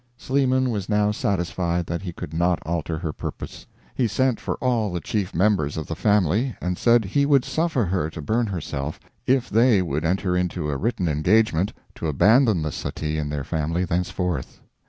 Sleeman 0.17 0.71
was 0.71 0.89
now 0.89 1.11
satisfied 1.11 1.85
that 1.85 2.01
he 2.01 2.11
could 2.11 2.33
not 2.33 2.57
alter 2.65 2.97
her 2.97 3.13
purpose. 3.13 3.67
He 3.93 4.07
sent 4.07 4.39
for 4.39 4.55
all 4.55 4.91
the 4.91 4.99
chief 4.99 5.35
members 5.35 5.77
of 5.77 5.85
the 5.85 5.95
family 5.95 6.55
and 6.59 6.75
said 6.75 7.05
he 7.05 7.23
would 7.23 7.45
suffer 7.45 7.85
her 7.85 8.09
to 8.09 8.19
burn 8.19 8.47
herself 8.47 8.99
if 9.27 9.47
they 9.47 9.79
would 9.83 10.03
enter 10.03 10.35
into 10.35 10.71
a 10.71 10.75
written 10.77 11.07
engagement 11.07 11.71
to 11.93 12.07
abandon 12.07 12.63
the 12.63 12.71
suttee 12.71 13.19
in 13.19 13.29
their 13.29 13.43
family 13.43 13.85
thenceforth. 13.85 14.61